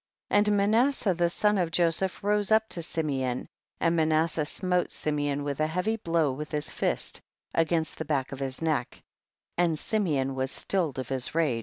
42. 0.29 0.49
And 0.51 0.57
Manasseh 0.57 1.13
the 1.13 1.29
son 1.29 1.59
of 1.59 1.69
Joseph 1.69 2.23
rose 2.23 2.51
up 2.51 2.67
to 2.69 2.81
Simeon, 2.81 3.47
and 3.79 3.95
Manas 3.95 4.31
seh 4.31 4.45
smote 4.45 4.89
Simeon 4.89 5.47
a 5.47 5.67
heavy 5.67 5.95
blow 5.97 6.31
with 6.31 6.49
his 6.49 6.71
fist 6.71 7.21
against 7.53 7.99
the 7.99 8.05
back 8.05 8.31
of 8.31 8.39
his 8.39 8.63
neck, 8.63 9.03
and 9.59 9.77
Simeon 9.77 10.33
was 10.33 10.49
stilled 10.51 10.97
of 10.97 11.09
his 11.09 11.35
rage. 11.35 11.59